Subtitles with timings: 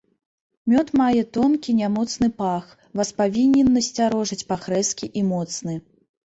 [0.71, 2.65] Мёд мае тонкі, нямоцны пах,
[3.01, 5.81] вас павінен насцярожыць пах рэзкі і моцны.